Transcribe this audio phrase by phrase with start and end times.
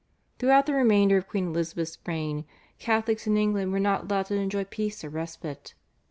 [0.39, 2.43] Throughout the remainder of Queen Elizabeth's reign
[2.79, 5.75] Catholics in England were not allowed to enjoy peace or respite.